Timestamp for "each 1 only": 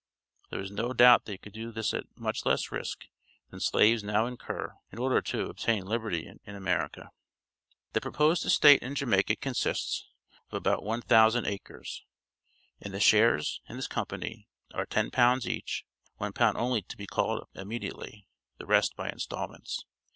15.45-16.81